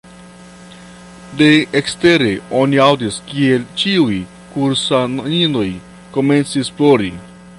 De 1.41 1.49
ekstere 1.81 2.31
oni 2.61 2.81
aŭdis 2.87 3.19
kiel 3.27 3.67
ĉiuj 3.83 4.17
kursaninoj 4.55 5.69
komencis 6.17 6.75
plori. 6.81 7.15